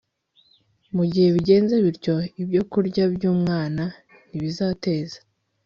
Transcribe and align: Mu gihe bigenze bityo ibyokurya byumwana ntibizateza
Mu 0.95 1.03
gihe 1.11 1.27
bigenze 1.35 1.75
bityo 1.85 2.15
ibyokurya 2.41 3.03
byumwana 3.15 3.83
ntibizateza 4.27 5.19